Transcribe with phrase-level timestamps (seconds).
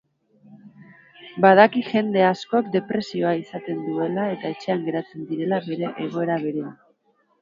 [1.45, 6.75] Badaki jende askok depresioa izaten duela eta etxean geratzen direla bere egoera berean.